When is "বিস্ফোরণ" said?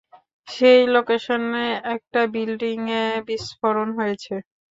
3.27-3.87